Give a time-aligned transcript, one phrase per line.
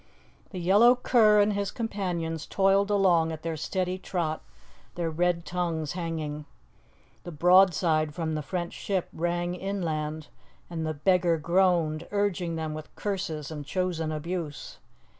[0.49, 4.41] The yellow cur and his companions toiled along at their steady trot,
[4.95, 6.45] their red tongues hanging.
[7.23, 10.29] The broadside from the French ship rang inland,
[10.71, 14.79] and the beggar groaned, urging them with curses and chosen abuse.